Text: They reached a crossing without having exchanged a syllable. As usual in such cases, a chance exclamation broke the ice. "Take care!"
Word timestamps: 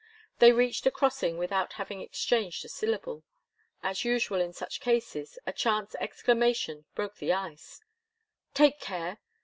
They 0.39 0.51
reached 0.51 0.87
a 0.87 0.89
crossing 0.89 1.37
without 1.37 1.73
having 1.73 2.01
exchanged 2.01 2.65
a 2.65 2.69
syllable. 2.69 3.23
As 3.83 4.03
usual 4.03 4.41
in 4.41 4.51
such 4.51 4.79
cases, 4.79 5.37
a 5.45 5.53
chance 5.53 5.93
exclamation 5.99 6.85
broke 6.95 7.17
the 7.17 7.31
ice. 7.33 7.83
"Take 8.55 8.79
care!" 8.79 9.19